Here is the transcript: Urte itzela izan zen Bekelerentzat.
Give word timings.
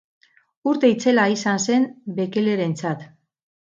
Urte 0.71 0.89
itzela 0.93 1.27
izan 1.35 1.63
zen 1.69 1.87
Bekelerentzat. 2.19 3.11